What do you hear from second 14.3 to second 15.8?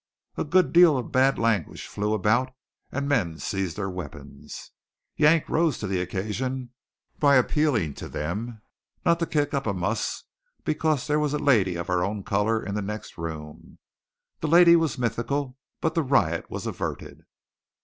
The lady was mythical,